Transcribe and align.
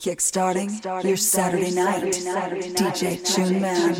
Kickstarting 0.00 1.04
your 1.04 1.18
Saturday 1.18 1.72
night. 1.72 2.14
DJ 2.74 3.20
Tune 3.22 3.60
Man. 3.60 3.92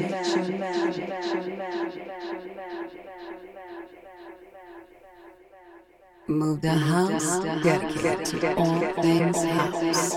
Move 6.27 6.63
the 6.63 6.71
house, 6.71 7.41
dedicated 7.63 8.25
to 8.25 8.57
all 8.57 8.81
things 9.03 9.43
house. 9.45 10.17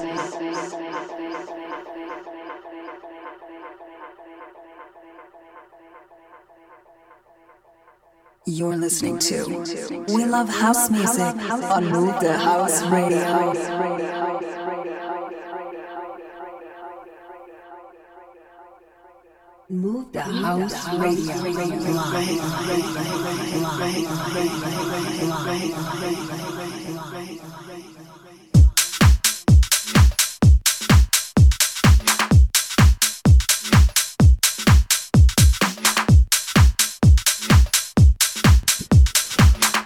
You're 8.45 8.78
listening 8.78 9.20
to 9.20 10.06
We 10.14 10.23
Love 10.23 10.48
House 10.48 10.90
Music 10.90 11.36
on 11.62 11.89
Move 11.89 12.17
the 12.22 12.38
House 12.38 12.81
Radio. 12.84 14.23
Move 19.69 20.11
the 20.11 20.19
house 20.22 20.89
radio. 20.94 21.33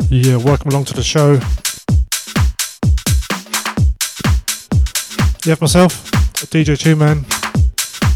Yeah, 0.09 0.37
welcome 0.37 0.71
along 0.71 0.85
to 0.85 0.93
the 0.95 1.03
show. 1.03 1.33
You 5.45 5.51
have 5.51 5.61
myself, 5.61 6.09
DJ 6.49 6.79
Tune 6.79 6.97
Man 6.97 7.46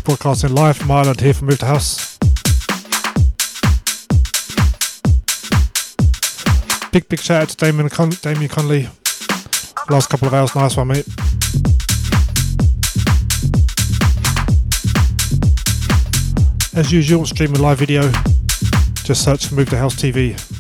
broadcasting 0.04 0.54
live 0.54 0.78
from 0.78 0.92
Ireland 0.92 1.22
here 1.22 1.34
from 1.34 1.48
Move 1.48 1.60
the 1.60 1.66
House. 1.66 2.18
Big, 6.92 7.08
big 7.08 7.20
shout 7.20 7.44
out 7.44 7.50
to 7.50 7.58
Damien, 7.58 7.90
Con- 7.90 8.10
Damien 8.22 8.50
Conley. 8.50 8.90
Last 9.90 10.10
couple 10.10 10.28
of 10.28 10.34
hours, 10.34 10.56
nice 10.56 10.76
one, 10.78 10.88
mate. 10.88 11.08
As 16.74 16.92
usual, 16.92 17.26
streaming 17.26 17.62
live 17.62 17.80
video. 17.80 18.04
Just 19.04 19.24
search 19.24 19.48
for 19.48 19.56
Move 19.56 19.70
the 19.70 19.78
House 19.78 19.96
TV. 19.96 20.51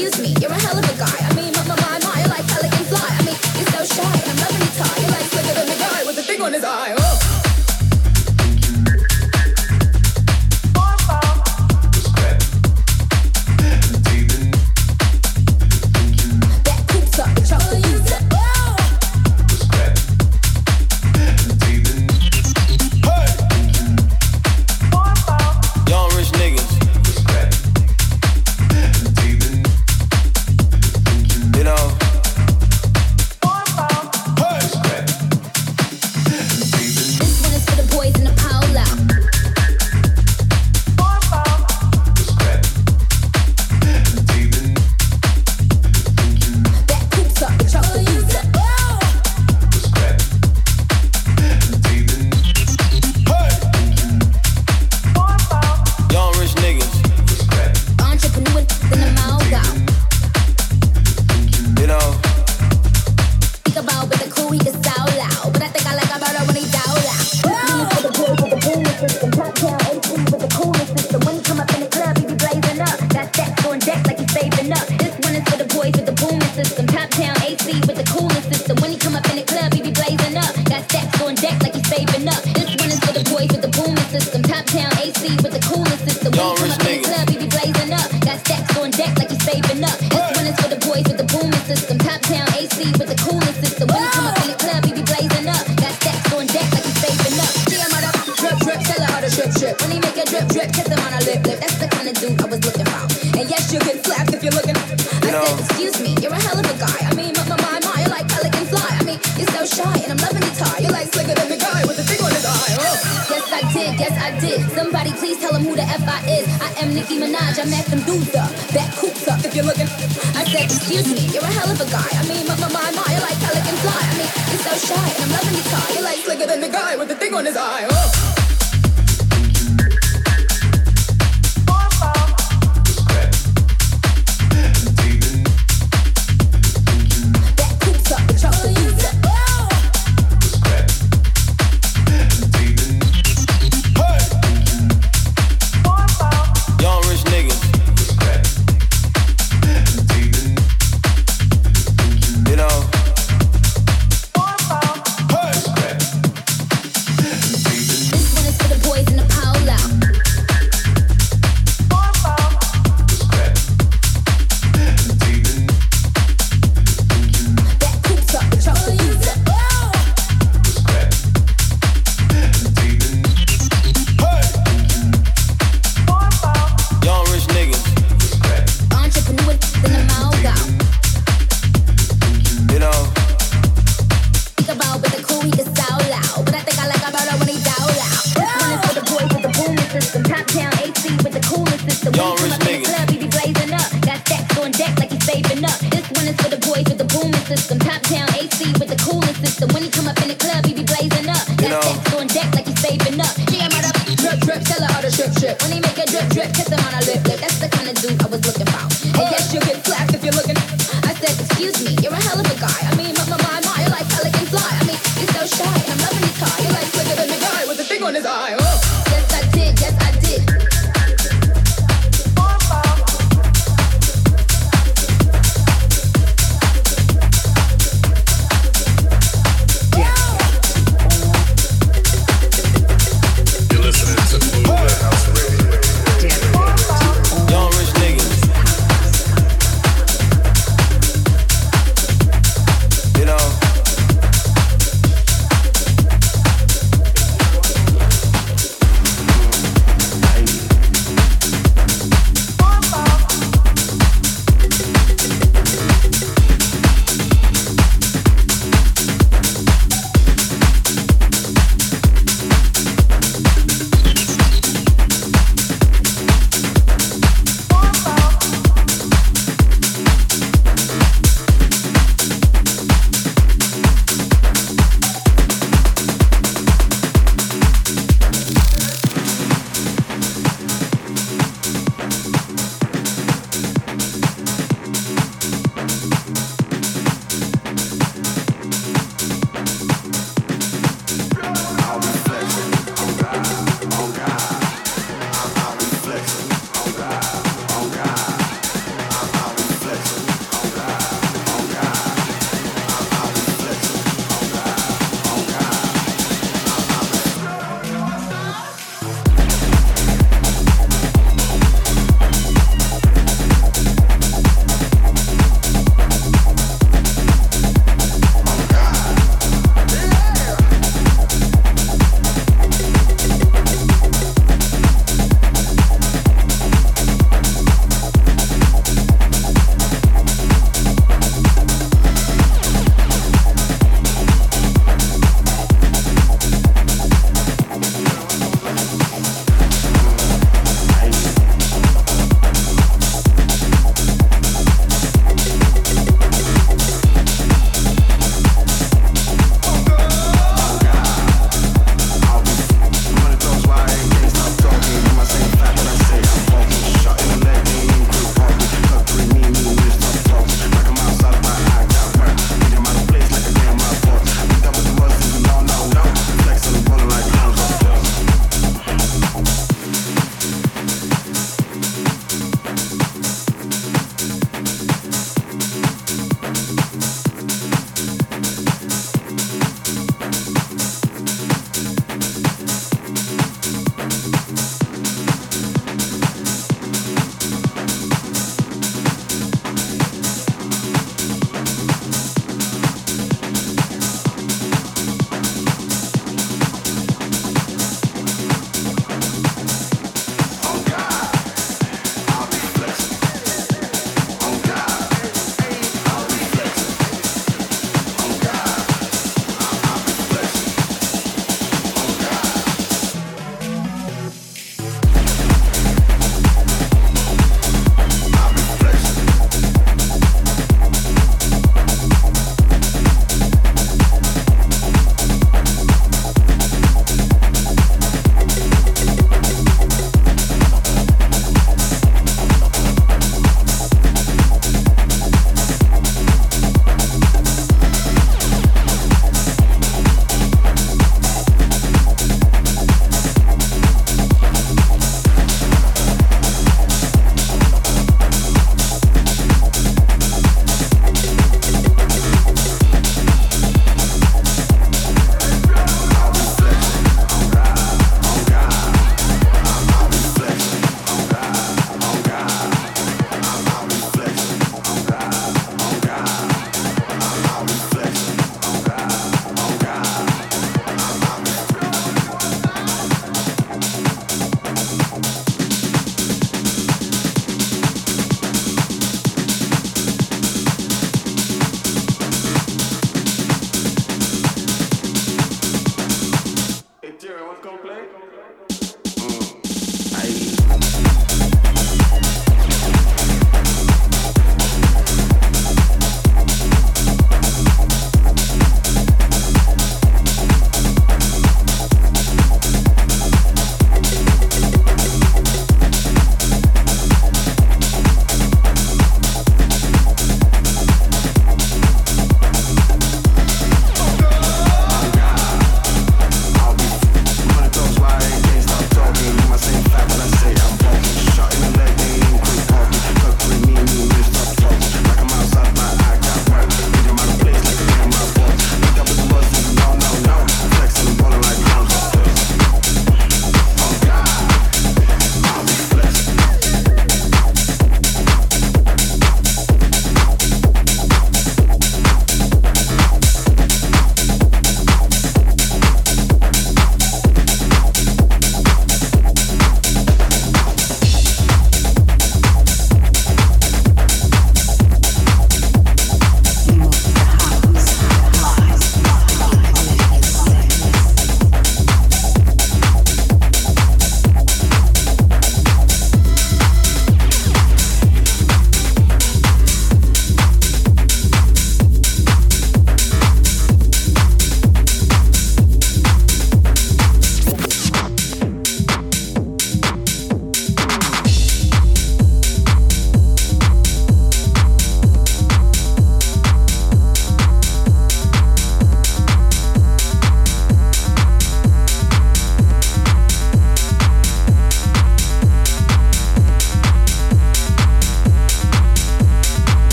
excuse 0.00 0.20
me, 0.20 0.40
you're 0.40 0.52
a 0.52 0.54
hell 0.54 0.78
of 0.78 0.84
a 0.84 0.87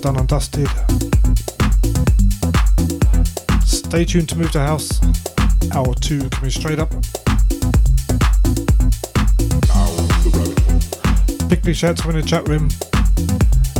Done 0.00 0.16
on 0.16 0.26
Dusted. 0.26 0.68
Stay 3.66 4.06
tuned 4.06 4.30
to 4.30 4.38
Move 4.38 4.50
to 4.52 4.60
House. 4.60 4.98
Hour 5.74 5.94
2 5.94 6.30
coming 6.30 6.50
straight 6.50 6.78
up. 6.78 6.90
Big 11.48 11.62
big 11.62 11.76
shout 11.76 11.90
out 11.90 11.96
to 11.98 12.08
in 12.08 12.16
the 12.16 12.22
chat 12.24 12.48
room. 12.48 12.68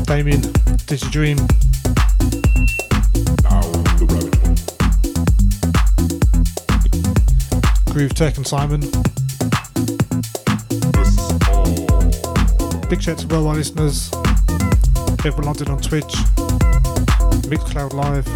Damien, 0.04 0.42
Digi 0.86 1.10
Dream, 1.10 1.38
Groove 7.94 8.14
Tech 8.14 8.36
and 8.36 8.46
Simon. 8.46 8.80
Big 12.90 13.00
shout 13.00 13.18
to 13.18 13.36
all 13.36 13.48
our 13.48 13.54
listeners. 13.54 14.10
Everyone 15.22 15.44
London 15.44 15.68
on 15.68 15.78
Twitch, 15.82 16.14
Mixcloud 17.46 17.92
Live. 17.92 18.26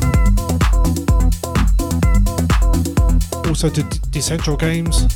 Also 3.49 3.70
to 3.70 3.80
Decentral 4.11 4.59
Games. 4.59 5.07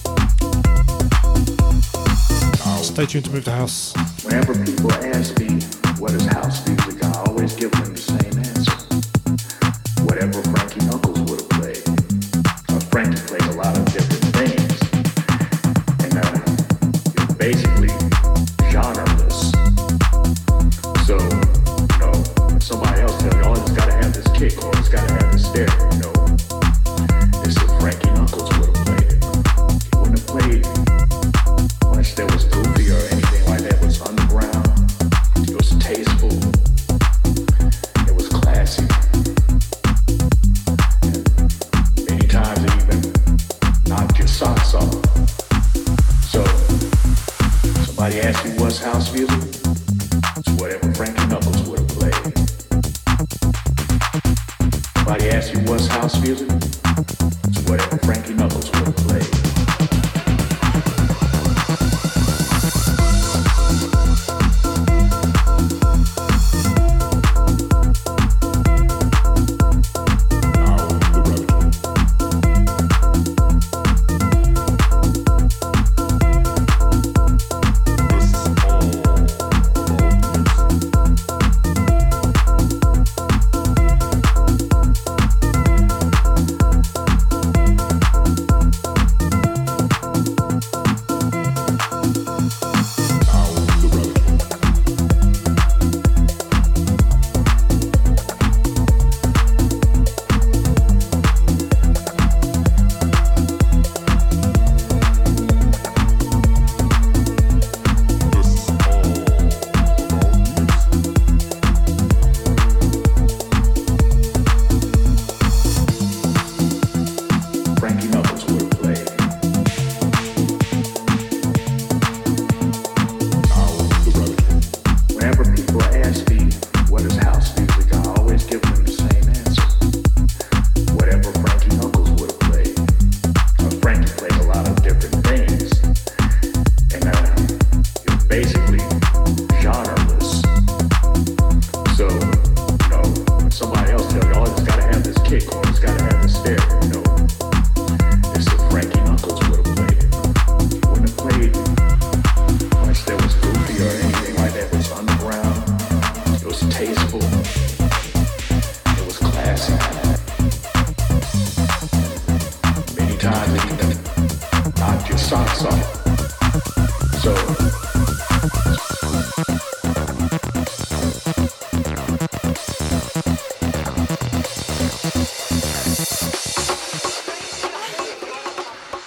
Stay 2.82 3.04
tuned 3.04 3.26
to 3.26 3.30
Move 3.32 3.44
the 3.44 3.52
House. 3.52 3.92
Whenever 4.24 4.54
people 4.64 4.92
ask 4.94 5.38
me, 5.38 5.60
what 5.98 6.12
is 6.14 6.24
house 6.26 6.66
music? 6.66 6.87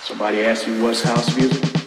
Somebody 0.03 0.41
asked 0.45 0.67
me 0.67 0.81
what's 0.81 1.01
house 1.01 1.35
music? 1.35 1.80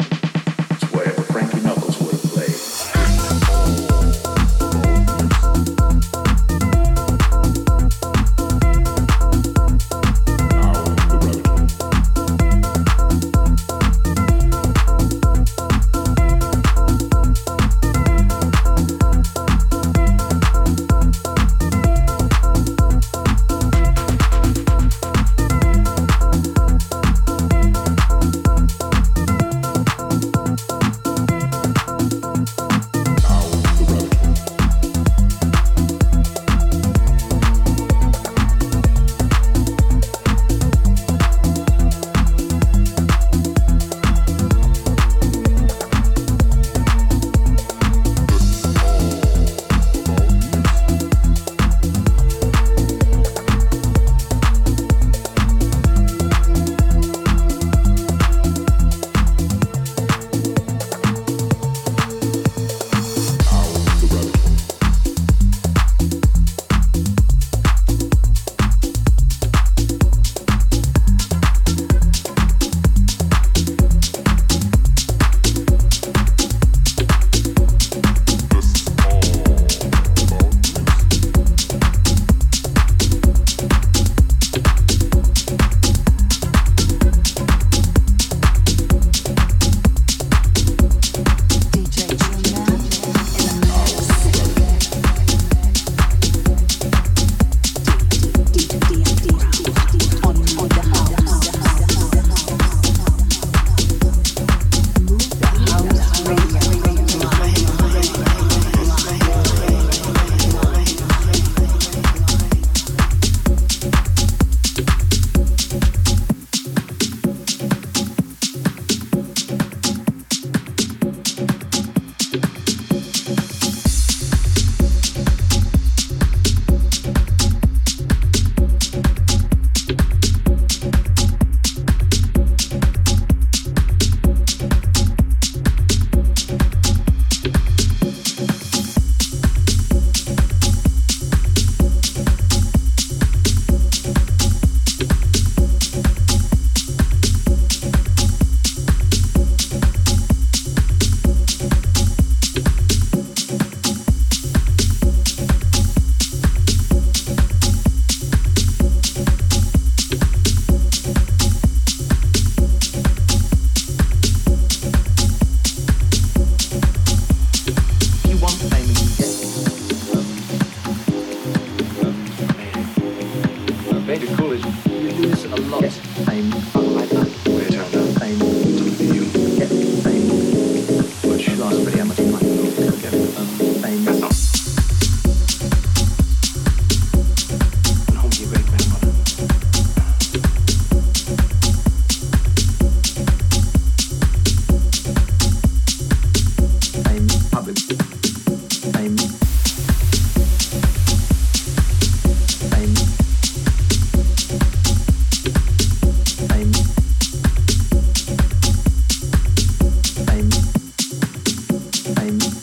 Fame, 212.25 212.55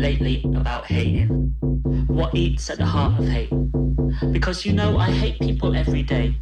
lately 0.00 0.42
about 0.56 0.86
hating. 0.86 1.28
What 2.08 2.34
eats 2.34 2.70
at 2.70 2.78
the 2.78 2.86
heart 2.86 3.20
of 3.20 3.28
hate? 3.28 3.52
Because 4.32 4.64
you 4.64 4.72
know, 4.72 4.96
I 4.96 5.10
hate 5.10 5.38
people 5.40 5.76
every 5.76 6.02
day. 6.02 6.36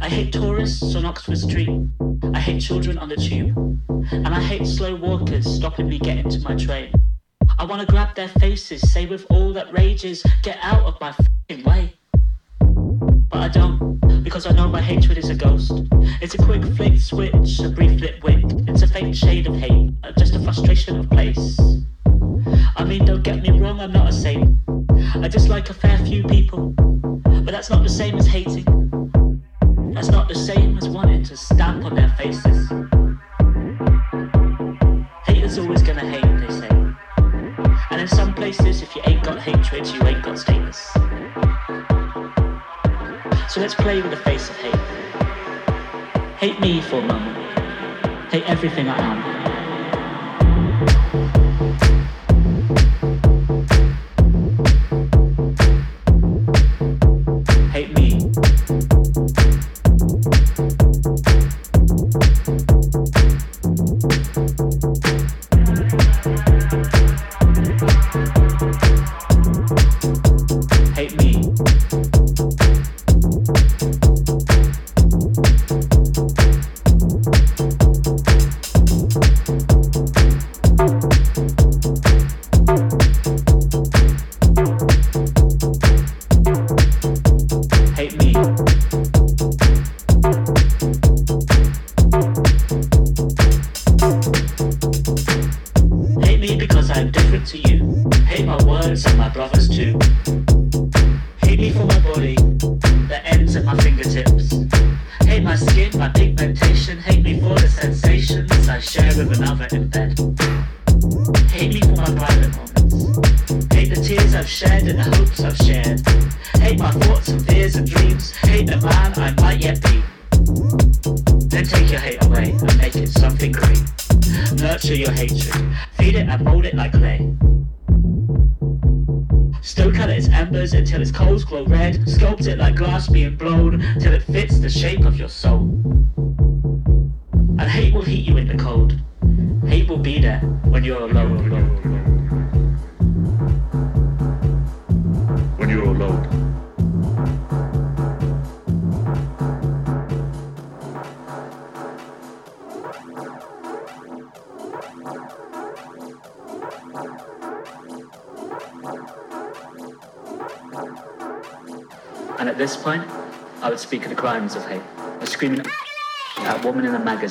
I 0.00 0.08
hate 0.08 0.32
tourists 0.32 0.94
on 0.96 1.04
Oxford 1.04 1.38
Street. 1.38 1.70
I 2.34 2.40
hate 2.40 2.60
children 2.60 2.98
on 2.98 3.08
the 3.08 3.16
tube. 3.16 3.56
And 4.10 4.28
I 4.28 4.40
hate 4.40 4.66
slow 4.66 4.96
walkers 4.96 5.46
stopping 5.46 5.88
me 5.88 5.98
getting 5.98 6.28
to 6.30 6.40
my 6.40 6.56
train. 6.56 6.92
I 7.58 7.64
wanna 7.64 7.86
grab 7.86 8.16
their 8.16 8.28
faces, 8.28 8.80
say 8.92 9.06
with 9.06 9.26
all 9.30 9.52
that 9.52 9.72
rages, 9.72 10.24
get 10.42 10.58
out 10.62 10.82
of 10.82 11.00
my 11.00 11.14
way. 11.64 11.94
But 13.30 13.40
I 13.40 13.48
don't, 13.48 14.24
because 14.24 14.46
I 14.46 14.52
know 14.52 14.68
my 14.68 14.82
hatred 14.82 15.18
is 15.18 15.30
a 15.30 15.36
ghost. 15.36 15.72
It's 16.20 16.34
a 16.34 16.38
quick 16.38 16.64
flick 16.76 16.98
switch, 16.98 17.60
a 17.60 17.68
brief 17.68 18.00
lit 18.00 18.22
wick. 18.24 18.44
It's 18.66 18.82
a 18.82 18.88
faint 18.88 19.16
shade 19.16 19.46
of 19.46 19.54
hate, 19.54 19.90
just 20.18 20.34
a 20.34 20.40
frustration 20.40 20.98
of 20.98 21.08
place. 21.10 21.58
I 22.76 22.84
mean, 22.84 23.04
don't 23.04 23.22
get 23.22 23.42
me 23.42 23.58
wrong, 23.58 23.80
I'm 23.80 23.92
not 23.92 24.08
a 24.08 24.12
saint. 24.12 24.58
I 25.14 25.28
dislike 25.28 25.70
a 25.70 25.74
fair 25.74 25.98
few 25.98 26.24
people, 26.24 26.74
but 27.24 27.46
that's 27.46 27.70
not 27.70 27.82
the 27.82 27.88
same 27.88 28.16
as 28.16 28.26
hating. 28.26 28.64
That's 29.94 30.08
not 30.08 30.28
the 30.28 30.34
same 30.34 30.78
as 30.78 30.88
wanting 30.88 31.22
to 31.24 31.36
stamp 31.36 31.84
on 31.84 31.94
their 31.94 32.08
faces. 32.10 32.70
Haters 35.26 35.58
always 35.58 35.82
gonna 35.82 36.00
hate, 36.00 36.40
they 36.40 36.52
say. 36.52 36.68
And 37.90 38.00
in 38.00 38.08
some 38.08 38.34
places, 38.34 38.82
if 38.82 38.96
you 38.96 39.02
ain't 39.06 39.22
got 39.22 39.38
hatred, 39.38 39.86
you 39.86 40.02
ain't 40.06 40.22
got 40.22 40.38
status. 40.38 40.78
So 43.48 43.60
let's 43.60 43.74
play 43.74 44.00
with 44.00 44.10
the 44.10 44.20
face 44.24 44.48
of 44.48 44.56
hate. 44.56 44.74
Hate 46.38 46.58
me 46.60 46.80
for 46.80 46.96
a 46.96 47.02
moment. 47.02 47.36
Hate 48.32 48.48
everything 48.48 48.88
I 48.88 48.98
am. 48.98 49.31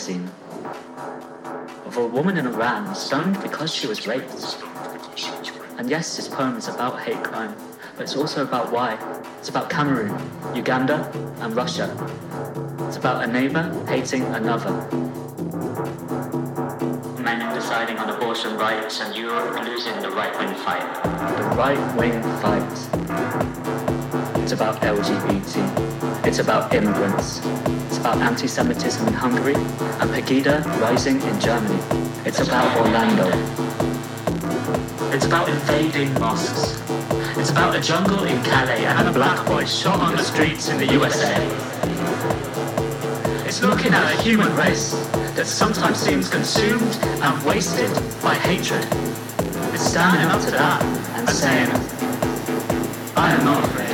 Magazine, 0.01 0.31
of 1.85 1.97
a 1.97 2.05
woman 2.07 2.37
in 2.37 2.47
Iran 2.47 2.95
stoned 2.95 3.39
because 3.43 3.71
she 3.71 3.85
was 3.85 4.07
raped. 4.07 4.57
And 5.77 5.89
yes, 5.89 6.15
this 6.15 6.27
poem 6.27 6.57
is 6.57 6.67
about 6.67 6.99
hate 7.01 7.23
crime, 7.23 7.55
but 7.95 8.03
it's 8.03 8.15
also 8.15 8.41
about 8.41 8.71
why. 8.71 8.97
It's 9.37 9.49
about 9.49 9.69
Cameroon, 9.69 10.17
Uganda, 10.55 11.11
and 11.41 11.55
Russia. 11.55 11.87
It's 12.87 12.97
about 12.97 13.23
a 13.23 13.27
neighbor 13.27 13.63
hating 13.87 14.23
another. 14.23 14.71
Men 17.21 17.53
deciding 17.53 17.99
on 17.99 18.09
abortion 18.09 18.57
rights 18.57 19.01
and 19.01 19.15
Europe 19.15 19.63
losing 19.63 20.01
the 20.01 20.09
right 20.09 20.35
wing 20.39 20.55
fight. 20.65 21.03
The 21.37 21.43
right 21.55 21.95
wing 21.95 22.23
fight. 22.41 22.71
It's 24.41 24.51
about 24.51 24.81
LGBT. 24.81 26.25
It's 26.25 26.39
about 26.39 26.73
immigrants. 26.73 27.41
About 28.01 28.17
anti-Semitism 28.17 29.07
in 29.07 29.13
Hungary 29.13 29.53
and 29.53 30.09
Pegida 30.09 30.65
rising 30.81 31.21
in 31.21 31.39
Germany. 31.39 31.79
It's 32.25 32.39
about 32.39 32.75
Orlando. 32.79 33.27
It's 35.15 35.27
about 35.27 35.47
invading 35.47 36.11
mosques. 36.15 36.81
It's 37.37 37.51
about 37.51 37.75
a 37.75 37.79
jungle 37.79 38.23
in 38.23 38.41
Calais 38.41 38.85
and 38.85 39.07
a 39.07 39.11
black 39.11 39.45
boy 39.45 39.65
shot 39.65 39.99
on 39.99 40.15
the 40.15 40.23
streets 40.23 40.69
in 40.69 40.79
the 40.79 40.91
USA. 40.93 41.35
It's 43.45 43.61
looking 43.61 43.93
at 43.93 44.15
a 44.15 44.21
human 44.23 44.51
race 44.55 44.93
that 45.35 45.45
sometimes 45.45 45.99
seems 45.99 46.27
consumed 46.27 46.97
and 47.03 47.45
wasted 47.45 47.91
by 48.23 48.33
hatred. 48.33 48.83
It's 49.75 49.85
standing 49.85 50.25
up 50.25 50.41
to 50.45 50.51
that 50.51 50.81
and 51.17 51.29
saying, 51.29 51.69
I 53.15 53.31
am 53.31 53.45
not 53.45 53.63
afraid. 53.63 53.90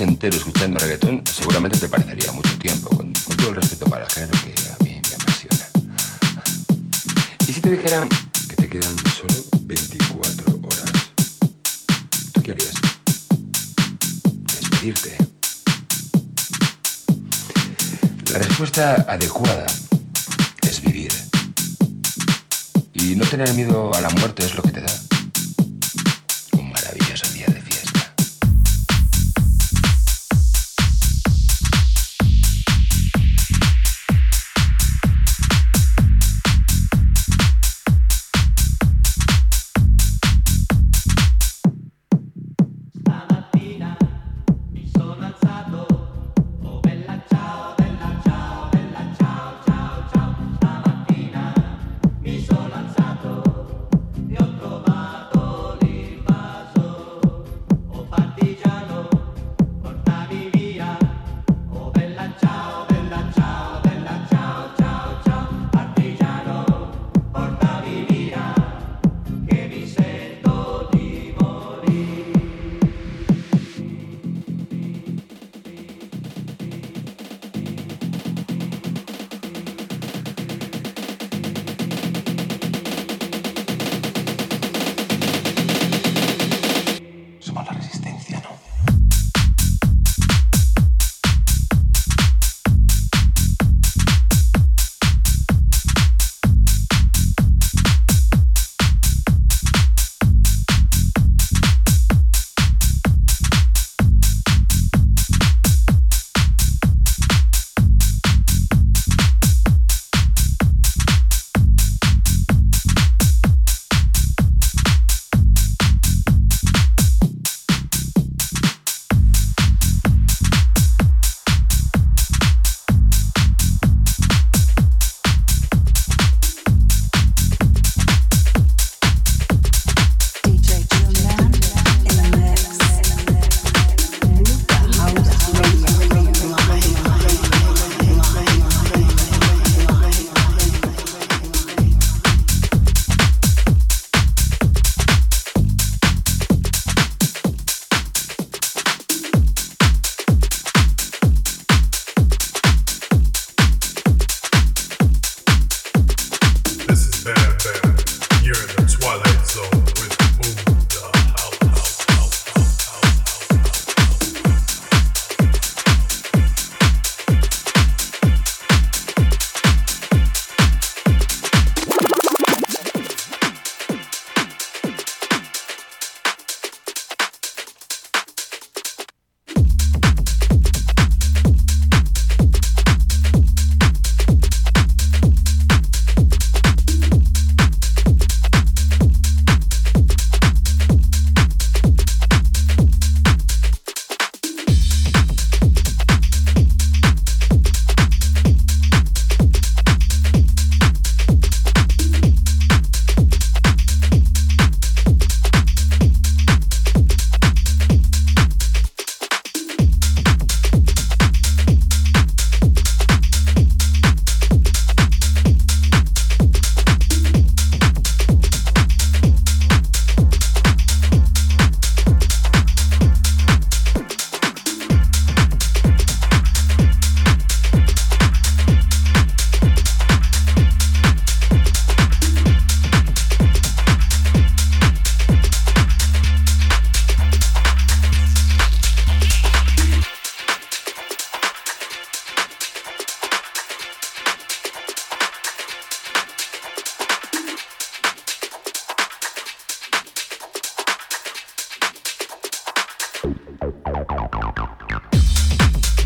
enteros 0.00 0.44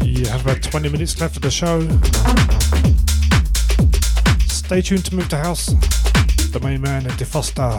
You 0.03 0.27
have 0.27 0.47
about 0.47 0.63
20 0.63 0.89
minutes 0.89 1.21
left 1.21 1.37
of 1.37 1.43
the 1.43 1.51
show. 1.51 1.81
Stay 4.47 4.81
tuned 4.81 5.05
to 5.07 5.17
Move 5.17 5.29
the 5.29 5.39
House. 5.39 5.67
The 6.53 6.61
main 6.63 6.81
man, 6.81 7.07
Eddie 7.07 7.25
Foster. 7.25 7.79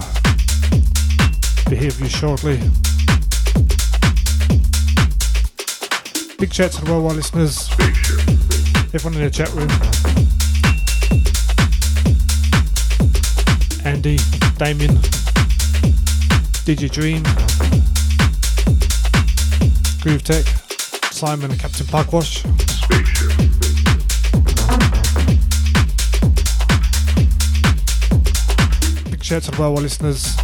Be 1.69 1.77
here 1.77 1.87
with 1.87 2.01
you 2.01 2.09
shortly. 2.09 2.57
Big 6.37 6.53
shout 6.53 6.71
to 6.71 6.83
the 6.83 6.91
worldwide 6.91 7.15
listeners. 7.15 7.69
Everyone 8.93 9.13
in 9.15 9.23
the 9.23 9.29
chat 9.29 9.49
room. 9.53 9.69
Andy, 13.85 14.17
Damien, 14.57 14.97
DJ 16.65 16.91
Dream, 16.91 17.23
Groove 20.01 20.23
Tech, 20.23 20.45
Simon 21.11 21.51
and 21.51 21.59
Captain 21.59 21.85
Parkwash. 21.85 22.43
Big 29.11 29.23
shout 29.23 29.43
to 29.43 29.61
all 29.61 29.75
our 29.75 29.81
listeners. 29.81 30.37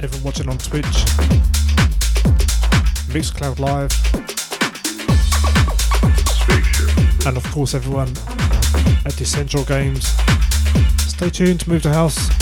Everyone 0.00 0.22
watching 0.22 0.48
on 0.48 0.58
Twitch, 0.58 0.86
Mixcloud 3.10 3.58
Live, 3.58 3.90
and 7.26 7.36
of 7.36 7.44
course 7.50 7.74
everyone 7.74 8.10
at 9.04 9.14
Decentral 9.14 9.66
Games. 9.66 10.06
Stay 11.10 11.30
tuned 11.30 11.60
to 11.60 11.70
Move 11.70 11.82
the 11.82 11.92
House. 11.92 12.35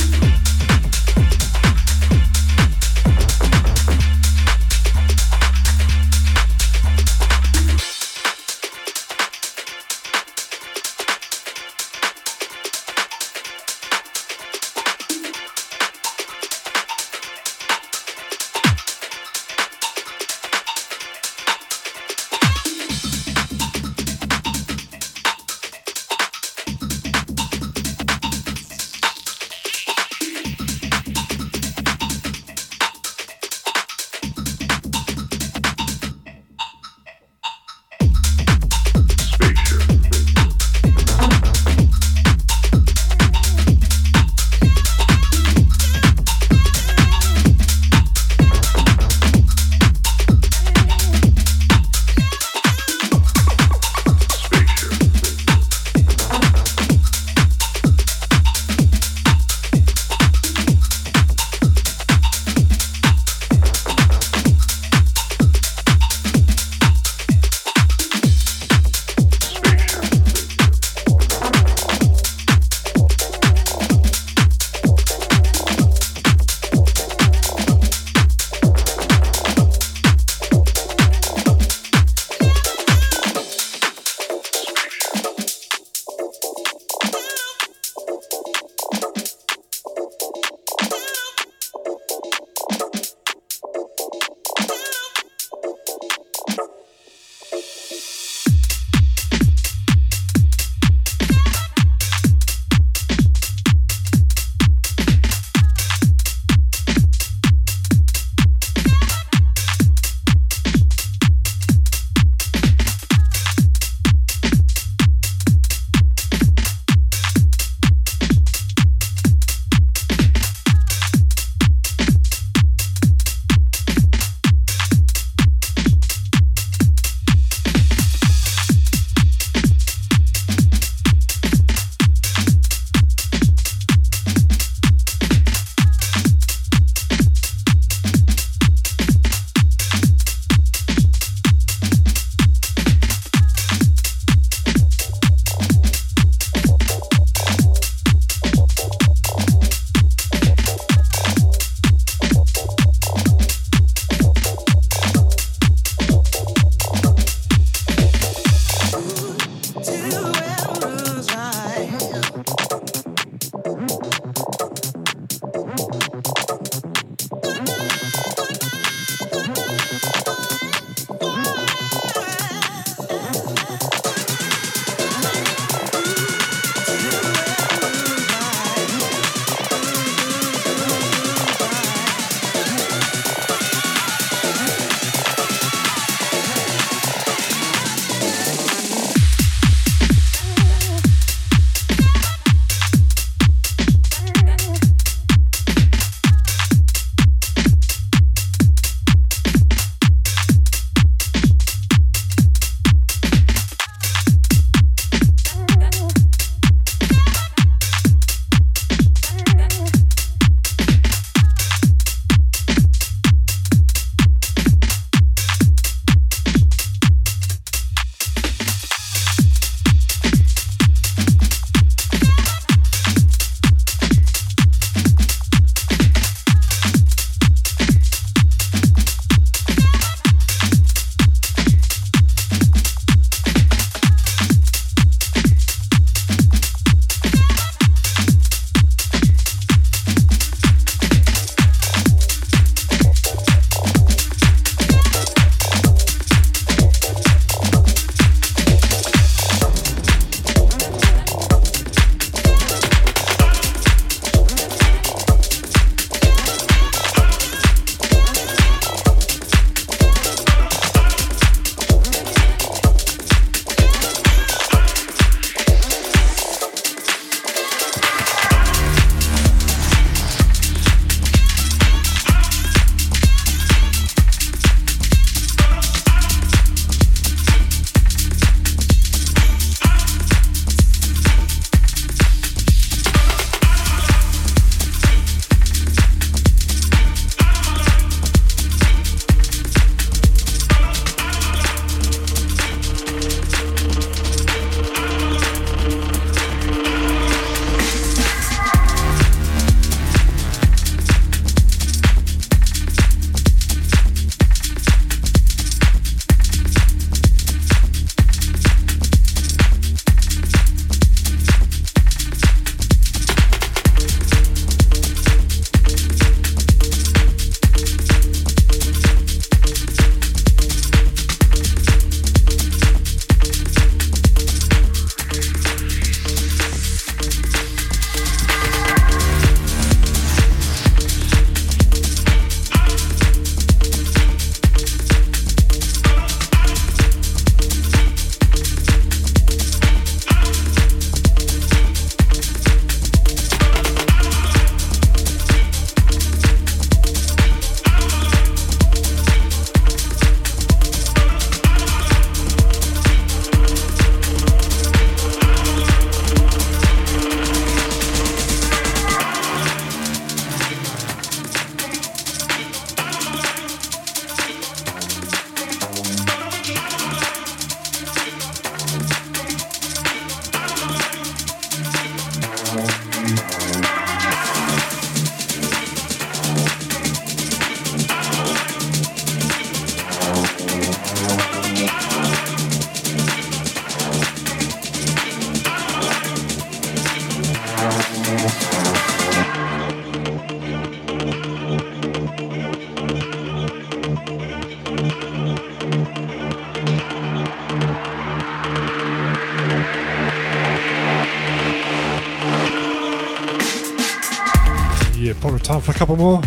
For 405.84 405.90
a 405.90 405.94
couple 405.94 406.16
more. 406.16 406.42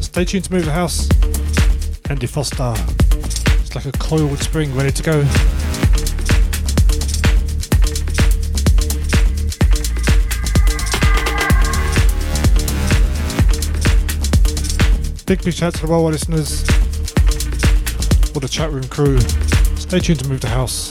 Stay 0.00 0.24
tuned 0.24 0.44
to 0.44 0.52
Move 0.52 0.64
the 0.64 0.72
House. 0.72 1.06
Andy 2.08 2.26
Foster. 2.26 2.72
It's 3.60 3.74
like 3.74 3.84
a 3.84 3.92
coiled 3.92 4.38
spring 4.38 4.74
ready 4.74 4.90
to 4.90 5.02
go. 5.02 5.20
Big 15.26 15.44
big 15.44 15.52
shout 15.52 15.74
to 15.74 15.82
the 15.82 15.88
worldwide 15.88 16.14
listeners, 16.14 16.62
all 18.34 18.40
the 18.40 18.48
chat 18.48 18.70
room 18.70 18.88
crew. 18.88 19.20
Stay 19.76 19.98
tuned 19.98 20.20
to 20.20 20.28
Move 20.30 20.40
the 20.40 20.48
House. 20.48 20.90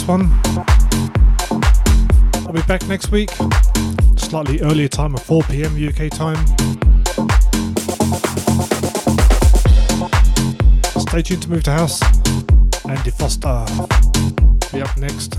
Last 0.00 0.08
one. 0.08 0.30
I'll 2.46 2.52
be 2.52 2.62
back 2.62 2.86
next 2.86 3.10
week, 3.10 3.30
slightly 4.16 4.60
earlier 4.60 4.88
time 4.88 5.14
of 5.14 5.22
4 5.22 5.42
pm 5.44 5.74
UK 5.74 6.10
time. 6.10 6.46
Stay 11.00 11.22
tuned 11.22 11.42
to 11.42 11.50
Move 11.50 11.64
to 11.64 11.72
House. 11.72 12.02
Andy 12.88 13.10
Foster 13.10 13.64
be 14.72 14.82
up 14.82 14.96
next. 14.96 15.36